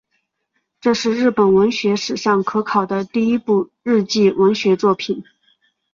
[0.79, 5.23] 这是日本文学史上可考的第一部日记文学作品。